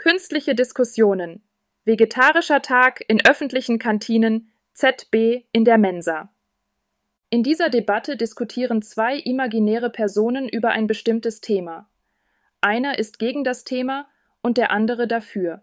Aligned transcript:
Künstliche 0.00 0.54
Diskussionen. 0.54 1.42
Vegetarischer 1.84 2.62
Tag 2.62 3.04
in 3.06 3.22
öffentlichen 3.22 3.78
Kantinen 3.78 4.50
ZB 4.72 5.44
in 5.52 5.66
der 5.66 5.76
Mensa. 5.76 6.32
In 7.28 7.42
dieser 7.42 7.68
Debatte 7.68 8.16
diskutieren 8.16 8.80
zwei 8.80 9.18
imaginäre 9.18 9.90
Personen 9.90 10.48
über 10.48 10.70
ein 10.70 10.86
bestimmtes 10.86 11.42
Thema. 11.42 11.90
Einer 12.62 12.98
ist 12.98 13.18
gegen 13.18 13.44
das 13.44 13.64
Thema 13.64 14.08
und 14.40 14.56
der 14.56 14.70
andere 14.70 15.06
dafür. 15.06 15.60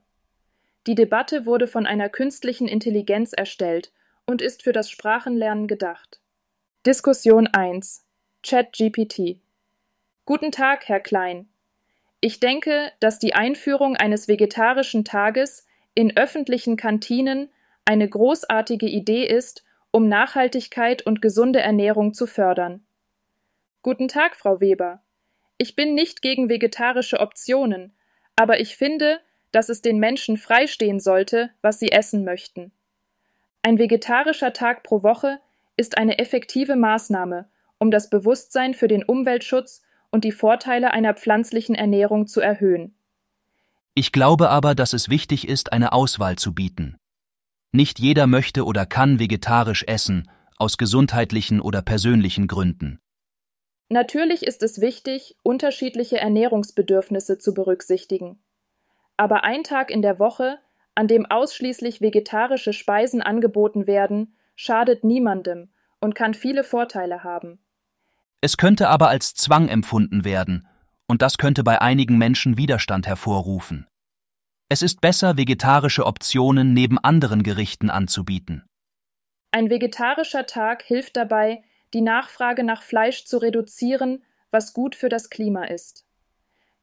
Die 0.85 0.93
Debatte 0.93 1.47
wurde 1.47 1.65
von 1.65 1.87
einer 1.87 2.07
künstlichen 2.07 2.67
Intelligenz 2.67 3.33
erstellt 3.33 3.91
und 4.27 4.43
ist 4.43 4.61
für 4.61 4.71
das 4.71 4.91
Sprachenlernen 4.91 5.65
gedacht. 5.65 6.21
Diskussion 6.85 7.47
1 7.47 8.05
ChatGPT 8.43 9.41
Guten 10.25 10.51
Tag, 10.51 10.87
Herr 10.87 10.99
Klein. 10.99 11.49
Ich 12.19 12.39
denke, 12.39 12.91
dass 12.99 13.19
die 13.19 13.35
Einführung 13.35 13.95
eines 13.95 14.27
vegetarischen 14.27 15.05
Tages 15.05 15.67
in 15.93 16.17
öffentlichen 16.17 16.75
Kantinen 16.75 17.49
eine 17.85 18.09
großartige 18.09 18.87
Idee 18.87 19.25
ist, 19.25 19.63
um 19.91 20.09
Nachhaltigkeit 20.09 21.05
und 21.05 21.21
gesunde 21.21 21.59
Ernährung 21.59 22.13
zu 22.13 22.25
fördern. 22.25 22.85
Guten 23.83 24.07
Tag, 24.07 24.35
Frau 24.35 24.59
Weber. 24.59 25.01
Ich 25.57 25.75
bin 25.75 25.93
nicht 25.93 26.21
gegen 26.21 26.49
vegetarische 26.49 27.19
Optionen, 27.19 27.93
aber 28.35 28.59
ich 28.59 28.75
finde, 28.75 29.19
dass 29.51 29.69
es 29.69 29.81
den 29.81 29.99
Menschen 29.99 30.37
freistehen 30.37 30.99
sollte, 30.99 31.51
was 31.61 31.79
sie 31.79 31.91
essen 31.91 32.25
möchten. 32.25 32.71
Ein 33.61 33.79
vegetarischer 33.79 34.53
Tag 34.53 34.83
pro 34.83 35.03
Woche 35.03 35.39
ist 35.77 35.97
eine 35.97 36.19
effektive 36.19 36.75
Maßnahme, 36.75 37.47
um 37.77 37.91
das 37.91 38.09
Bewusstsein 38.09 38.73
für 38.73 38.87
den 38.87 39.03
Umweltschutz 39.03 39.83
und 40.11 40.23
die 40.23 40.31
Vorteile 40.31 40.91
einer 40.91 41.13
pflanzlichen 41.13 41.75
Ernährung 41.75 42.27
zu 42.27 42.41
erhöhen. 42.41 42.95
Ich 43.93 44.11
glaube 44.11 44.49
aber, 44.49 44.75
dass 44.75 44.93
es 44.93 45.09
wichtig 45.09 45.47
ist, 45.47 45.73
eine 45.73 45.91
Auswahl 45.91 46.35
zu 46.35 46.53
bieten. 46.53 46.97
Nicht 47.71 47.99
jeder 47.99 48.27
möchte 48.27 48.65
oder 48.65 48.85
kann 48.85 49.19
vegetarisch 49.19 49.83
essen, 49.87 50.29
aus 50.57 50.77
gesundheitlichen 50.77 51.61
oder 51.61 51.81
persönlichen 51.81 52.47
Gründen. 52.47 52.99
Natürlich 53.89 54.43
ist 54.43 54.63
es 54.63 54.81
wichtig, 54.81 55.37
unterschiedliche 55.43 56.17
Ernährungsbedürfnisse 56.17 57.37
zu 57.37 57.53
berücksichtigen. 57.53 58.39
Aber 59.15 59.43
ein 59.43 59.63
Tag 59.63 59.91
in 59.91 60.01
der 60.01 60.19
Woche, 60.19 60.59
an 60.93 61.07
dem 61.07 61.25
ausschließlich 61.25 62.01
vegetarische 62.01 62.73
Speisen 62.73 63.21
angeboten 63.21 63.87
werden, 63.87 64.35
schadet 64.55 65.03
niemandem 65.03 65.69
und 65.99 66.15
kann 66.15 66.33
viele 66.33 66.63
Vorteile 66.63 67.23
haben. 67.23 67.59
Es 68.41 68.57
könnte 68.57 68.87
aber 68.89 69.09
als 69.09 69.33
Zwang 69.33 69.67
empfunden 69.67 70.23
werden, 70.23 70.67
und 71.07 71.21
das 71.21 71.37
könnte 71.37 71.63
bei 71.63 71.81
einigen 71.81 72.17
Menschen 72.17 72.57
Widerstand 72.57 73.07
hervorrufen. 73.07 73.87
Es 74.69 74.81
ist 74.81 75.01
besser, 75.01 75.37
vegetarische 75.37 76.05
Optionen 76.05 76.73
neben 76.73 76.99
anderen 76.99 77.41
Gerichten 77.41 77.89
anzubieten. 77.89 78.63
Ein 79.51 79.69
vegetarischer 79.69 80.45
Tag 80.45 80.83
hilft 80.83 81.15
dabei, 81.15 81.63
die 81.93 82.01
Nachfrage 82.01 82.63
nach 82.63 82.83
Fleisch 82.83 83.25
zu 83.25 83.37
reduzieren, 83.37 84.23
was 84.51 84.73
gut 84.73 84.95
für 84.95 85.09
das 85.09 85.29
Klima 85.29 85.65
ist. 85.65 86.05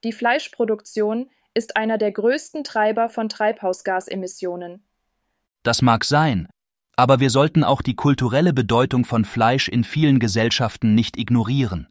Die 0.03 0.13
Fleischproduktion 0.13 1.31
ist 1.53 1.77
einer 1.77 1.99
der 1.99 2.13
größten 2.13 2.65
Treiber 2.65 3.09
von 3.09 3.29
Treibhausgasemissionen. 3.29 4.83
Das 5.63 5.83
mag 5.83 6.05
sein, 6.05 6.49
aber 6.97 7.21
wir 7.21 7.31
sollten 7.31 7.65
auch 7.65 7.83
die 7.83 7.97
kulturelle 7.97 8.53
Bedeutung 8.53 9.05
von 9.05 9.25
Fleisch 9.25 9.69
in 9.69 9.85
vielen 9.85 10.19
Gesellschaften 10.19 10.95
nicht 10.95 11.19
ignorieren. 11.19 11.89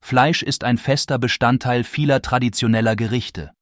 Fleisch 0.00 0.42
ist 0.42 0.64
ein 0.64 0.78
fester 0.78 1.18
Bestandteil 1.18 1.84
vieler 1.84 2.22
traditioneller 2.22 2.96
Gerichte. 2.96 3.52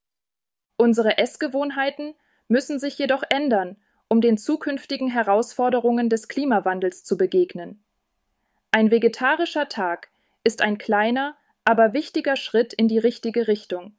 Unsere 0.77 1.19
Essgewohnheiten 1.19 2.14
müssen 2.48 2.78
sich 2.78 2.98
jedoch 2.98 3.22
ändern, 3.30 3.77
um 4.08 4.20
den 4.20 4.36
zukünftigen 4.36 5.08
Herausforderungen 5.08 6.08
des 6.08 6.28
Klimawandels 6.28 7.05
zu 7.05 7.16
begegnen. 7.16 7.82
Ein 8.70 8.91
vegetarischer 8.91 9.69
Tag 9.69 10.09
ist 10.42 10.60
ein 10.60 10.78
kleiner, 10.78 11.36
aber 11.65 11.94
wichtiger 11.94 12.36
Schritt 12.36 12.72
in 12.72 12.88
die 12.88 12.98
richtige 12.98 13.48
Richtung. 13.48 13.97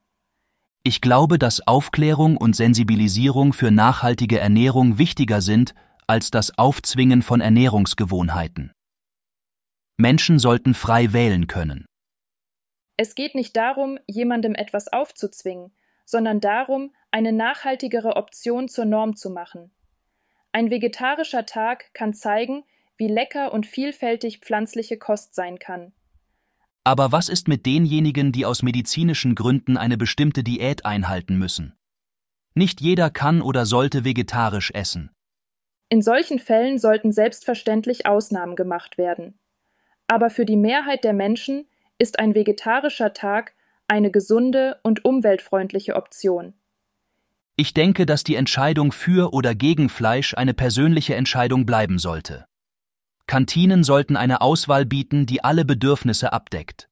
Ich 0.84 1.02
glaube, 1.02 1.40
dass 1.40 1.66
Aufklärung 1.66 2.38
und 2.38 2.56
Sensibilisierung 2.56 3.54
für 3.54 3.72
nachhaltige 3.72 4.40
Ernährung 4.40 5.00
wichtiger 5.00 5.42
sind 5.42 5.74
als 6.08 6.32
das 6.32 6.58
Aufzwingen 6.58 7.22
von 7.22 7.42
Ernährungsgewohnheiten. 7.42 8.72
Menschen 9.98 10.40
sollten 10.40 10.74
frei 10.74 11.14
wählen 11.14 11.48
können. 11.48 11.86
Es 12.98 13.16
geht 13.16 13.36
nicht 13.36 13.56
darum, 13.56 14.00
jemandem 14.08 14.56
etwas 14.56 14.92
aufzuzwingen, 14.92 15.72
sondern 16.06 16.40
darum, 16.40 16.94
eine 17.12 17.32
nachhaltigere 17.32 18.16
Option 18.16 18.68
zur 18.68 18.86
Norm 18.86 19.16
zu 19.16 19.30
machen. 19.30 19.72
Ein 20.52 20.70
vegetarischer 20.70 21.46
Tag 21.46 21.94
kann 21.94 22.14
zeigen, 22.14 22.64
wie 22.98 23.08
lecker 23.08 23.52
und 23.52 23.66
vielfältig 23.66 24.40
pflanzliche 24.40 24.98
Kost 24.98 25.36
sein 25.36 25.60
kann. 25.60 25.94
Aber 26.84 27.12
was 27.12 27.30
ist 27.30 27.48
mit 27.48 27.66
denjenigen, 27.66 28.32
die 28.32 28.46
aus 28.46 28.62
medizinischen 28.62 29.36
Gründen 29.36 29.76
eine 29.76 29.98
bestimmte 29.98 30.44
Diät 30.44 30.86
einhalten 30.86 31.38
müssen? 31.38 31.74
Nicht 32.54 32.80
jeder 32.80 33.10
kann 33.10 33.42
oder 33.42 33.66
sollte 33.66 34.06
vegetarisch 34.06 34.72
essen. 34.72 35.10
In 35.90 36.02
solchen 36.02 36.40
Fällen 36.40 36.80
sollten 36.80 37.12
selbstverständlich 37.12 38.06
Ausnahmen 38.06 38.56
gemacht 38.56 38.98
werden. 38.98 39.38
Aber 40.08 40.30
für 40.30 40.46
die 40.46 40.58
Mehrheit 40.58 41.04
der 41.04 41.14
Menschen 41.14 41.68
ist 41.98 42.20
ein 42.20 42.36
vegetarischer 42.36 43.14
Tag 43.14 43.54
eine 43.88 44.12
gesunde 44.12 44.80
und 44.84 45.06
umweltfreundliche 45.06 45.96
Option. 45.96 46.54
Ich 47.56 47.74
denke, 47.74 48.06
dass 48.06 48.24
die 48.24 48.36
Entscheidung 48.36 48.92
für 48.92 49.34
oder 49.34 49.56
gegen 49.56 49.90
Fleisch 49.90 50.34
eine 50.34 50.54
persönliche 50.54 51.16
Entscheidung 51.16 51.66
bleiben 51.66 52.00
sollte. 52.00 52.46
Kantinen 53.28 53.84
sollten 53.84 54.18
eine 54.18 54.42
Auswahl 54.42 54.86
bieten, 54.86 55.26
die 55.26 55.44
alle 55.44 55.66
Bedürfnisse 55.66 56.34
abdeckt. 56.34 56.90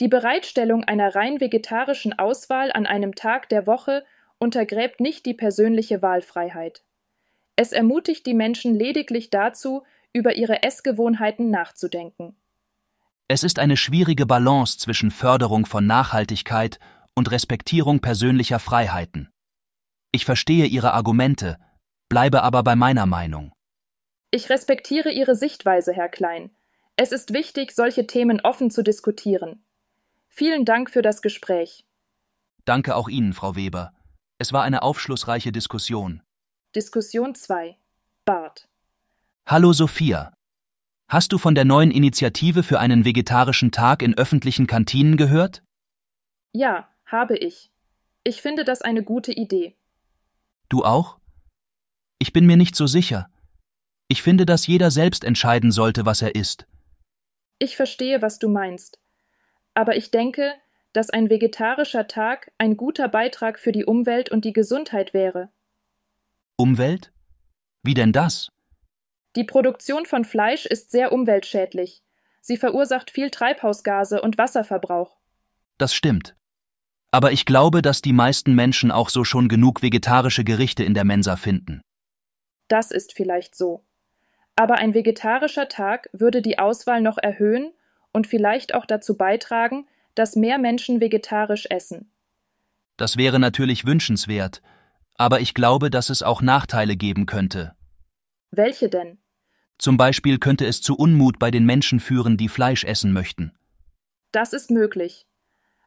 Die 0.00 0.08
Bereitstellung 0.08 0.84
einer 0.84 1.14
rein 1.14 1.40
vegetarischen 1.40 2.18
Auswahl 2.18 2.72
an 2.72 2.86
einem 2.86 3.14
Tag 3.14 3.48
der 3.48 3.66
Woche 3.66 4.04
untergräbt 4.38 5.00
nicht 5.00 5.26
die 5.26 5.34
persönliche 5.34 6.02
Wahlfreiheit. 6.02 6.82
Es 7.56 7.72
ermutigt 7.72 8.26
die 8.26 8.34
Menschen 8.34 8.74
lediglich 8.74 9.30
dazu, 9.30 9.84
über 10.12 10.36
ihre 10.36 10.62
Essgewohnheiten 10.62 11.50
nachzudenken. 11.50 12.36
Es 13.28 13.42
ist 13.42 13.58
eine 13.58 13.76
schwierige 13.76 14.26
Balance 14.26 14.78
zwischen 14.78 15.10
Förderung 15.10 15.64
von 15.66 15.86
Nachhaltigkeit 15.86 16.78
und 17.14 17.30
Respektierung 17.30 18.00
persönlicher 18.00 18.58
Freiheiten. 18.58 19.30
Ich 20.12 20.24
verstehe 20.24 20.66
Ihre 20.66 20.92
Argumente, 20.92 21.58
bleibe 22.08 22.42
aber 22.42 22.62
bei 22.62 22.76
meiner 22.76 23.06
Meinung. 23.06 23.52
Ich 24.30 24.50
respektiere 24.50 25.10
Ihre 25.10 25.34
Sichtweise, 25.36 25.92
Herr 25.92 26.08
Klein. 26.08 26.50
Es 26.96 27.12
ist 27.12 27.32
wichtig, 27.32 27.72
solche 27.72 28.06
Themen 28.06 28.40
offen 28.40 28.70
zu 28.70 28.82
diskutieren. 28.82 29.64
Vielen 30.28 30.64
Dank 30.64 30.90
für 30.90 31.02
das 31.02 31.22
Gespräch. 31.22 31.86
Danke 32.64 32.94
auch 32.96 33.08
Ihnen, 33.08 33.32
Frau 33.32 33.56
Weber. 33.56 33.92
Es 34.38 34.52
war 34.52 34.62
eine 34.62 34.82
aufschlussreiche 34.82 35.52
Diskussion. 35.52 36.22
Diskussion 36.74 37.36
2. 37.36 37.76
Bart. 38.24 38.68
Hallo 39.46 39.72
Sophia. 39.72 40.34
Hast 41.08 41.30
du 41.32 41.38
von 41.38 41.54
der 41.54 41.64
neuen 41.64 41.92
Initiative 41.92 42.64
für 42.64 42.80
einen 42.80 43.04
vegetarischen 43.04 43.70
Tag 43.70 44.02
in 44.02 44.18
öffentlichen 44.18 44.66
Kantinen 44.66 45.16
gehört? 45.16 45.62
Ja, 46.50 46.88
habe 47.06 47.36
ich. 47.36 47.70
Ich 48.24 48.42
finde 48.42 48.64
das 48.64 48.82
eine 48.82 49.04
gute 49.04 49.30
Idee. 49.30 49.76
Du 50.68 50.82
auch? 50.82 51.18
Ich 52.18 52.32
bin 52.32 52.44
mir 52.44 52.56
nicht 52.56 52.74
so 52.74 52.88
sicher. 52.88 53.30
Ich 54.08 54.24
finde, 54.24 54.44
dass 54.44 54.66
jeder 54.66 54.90
selbst 54.90 55.22
entscheiden 55.22 55.70
sollte, 55.70 56.06
was 56.06 56.22
er 56.22 56.34
isst. 56.34 56.66
Ich 57.60 57.76
verstehe, 57.76 58.20
was 58.20 58.40
du 58.40 58.48
meinst. 58.48 58.98
Aber 59.74 59.94
ich 59.94 60.10
denke, 60.10 60.52
dass 60.92 61.10
ein 61.10 61.30
vegetarischer 61.30 62.08
Tag 62.08 62.50
ein 62.58 62.76
guter 62.76 63.06
Beitrag 63.06 63.60
für 63.60 63.70
die 63.70 63.84
Umwelt 63.84 64.32
und 64.32 64.44
die 64.44 64.52
Gesundheit 64.52 65.14
wäre. 65.14 65.52
Umwelt? 66.56 67.12
Wie 67.82 67.94
denn 67.94 68.12
das? 68.12 68.48
Die 69.34 69.44
Produktion 69.44 70.06
von 70.06 70.24
Fleisch 70.24 70.66
ist 70.66 70.92
sehr 70.92 71.12
umweltschädlich. 71.12 72.02
Sie 72.40 72.56
verursacht 72.56 73.10
viel 73.10 73.30
Treibhausgase 73.30 74.22
und 74.22 74.38
Wasserverbrauch. 74.38 75.16
Das 75.78 75.94
stimmt. 75.94 76.36
Aber 77.10 77.32
ich 77.32 77.44
glaube, 77.44 77.82
dass 77.82 78.02
die 78.02 78.12
meisten 78.12 78.54
Menschen 78.54 78.92
auch 78.92 79.08
so 79.08 79.24
schon 79.24 79.48
genug 79.48 79.82
vegetarische 79.82 80.44
Gerichte 80.44 80.84
in 80.84 80.94
der 80.94 81.04
Mensa 81.04 81.36
finden. 81.36 81.80
Das 82.68 82.90
ist 82.90 83.12
vielleicht 83.14 83.56
so. 83.56 83.84
Aber 84.56 84.74
ein 84.74 84.94
vegetarischer 84.94 85.68
Tag 85.68 86.08
würde 86.12 86.40
die 86.40 86.60
Auswahl 86.60 87.00
noch 87.00 87.18
erhöhen 87.18 87.72
und 88.12 88.28
vielleicht 88.28 88.74
auch 88.74 88.86
dazu 88.86 89.16
beitragen, 89.16 89.88
dass 90.14 90.36
mehr 90.36 90.58
Menschen 90.58 91.00
vegetarisch 91.00 91.66
essen. 91.70 92.12
Das 92.96 93.16
wäre 93.16 93.40
natürlich 93.40 93.84
wünschenswert, 93.84 94.62
aber 95.14 95.40
ich 95.40 95.54
glaube, 95.54 95.90
dass 95.90 96.10
es 96.10 96.22
auch 96.22 96.42
Nachteile 96.42 96.96
geben 96.96 97.26
könnte. 97.26 97.74
Welche 98.50 98.88
denn? 98.88 99.18
Zum 99.78 99.96
Beispiel 99.96 100.38
könnte 100.38 100.66
es 100.66 100.80
zu 100.80 100.96
Unmut 100.96 101.38
bei 101.38 101.50
den 101.50 101.66
Menschen 101.66 102.00
führen, 102.00 102.36
die 102.36 102.48
Fleisch 102.48 102.84
essen 102.84 103.12
möchten. 103.12 103.52
Das 104.32 104.52
ist 104.52 104.70
möglich. 104.70 105.26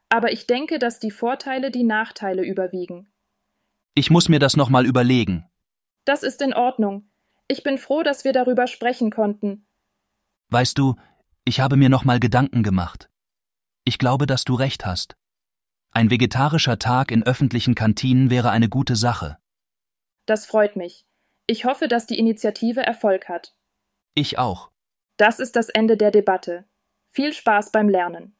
Aber 0.08 0.32
ich 0.32 0.46
denke, 0.46 0.78
dass 0.78 1.00
die 1.00 1.10
Vorteile 1.10 1.70
die 1.70 1.84
Nachteile 1.84 2.42
überwiegen. 2.42 3.08
Ich 3.94 4.10
muss 4.10 4.28
mir 4.28 4.38
das 4.38 4.56
nochmal 4.56 4.86
überlegen. 4.86 5.44
Das 6.04 6.22
ist 6.22 6.40
in 6.40 6.54
Ordnung. 6.54 7.10
Ich 7.48 7.62
bin 7.62 7.76
froh, 7.76 8.02
dass 8.02 8.24
wir 8.24 8.32
darüber 8.32 8.66
sprechen 8.66 9.10
konnten. 9.10 9.66
Weißt 10.48 10.78
du, 10.78 10.96
ich 11.44 11.60
habe 11.60 11.76
mir 11.76 11.90
nochmal 11.90 12.20
Gedanken 12.20 12.62
gemacht. 12.62 13.10
Ich 13.84 13.98
glaube, 13.98 14.26
dass 14.26 14.44
du 14.44 14.54
recht 14.54 14.86
hast. 14.86 15.17
Ein 15.90 16.10
vegetarischer 16.10 16.78
Tag 16.78 17.10
in 17.10 17.24
öffentlichen 17.24 17.74
Kantinen 17.74 18.30
wäre 18.30 18.50
eine 18.50 18.68
gute 18.68 18.96
Sache. 18.96 19.38
Das 20.26 20.46
freut 20.46 20.76
mich. 20.76 21.06
Ich 21.46 21.64
hoffe, 21.64 21.88
dass 21.88 22.06
die 22.06 22.18
Initiative 22.18 22.80
Erfolg 22.80 23.28
hat. 23.28 23.54
Ich 24.14 24.38
auch. 24.38 24.70
Das 25.16 25.40
ist 25.40 25.56
das 25.56 25.68
Ende 25.68 25.96
der 25.96 26.10
Debatte. 26.10 26.68
Viel 27.10 27.32
Spaß 27.32 27.72
beim 27.72 27.88
Lernen. 27.88 28.37